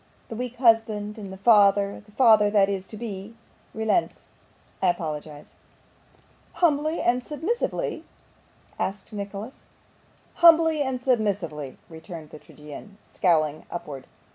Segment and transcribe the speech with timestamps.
[0.29, 3.35] The weak husband and the father the father that is yet to be
[3.71, 4.25] relents.
[4.81, 5.53] I apologise.'
[6.53, 8.03] 'Humbly and submissively?'
[8.79, 9.61] said Nicholas.
[10.37, 14.07] 'Humbly and submissively,' returned the tragedian, scowling upwards.